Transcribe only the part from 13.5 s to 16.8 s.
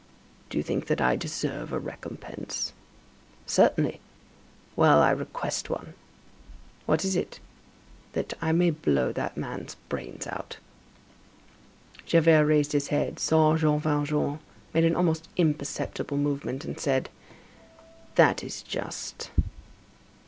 Jean Valjean, made an almost imperceptible movement, and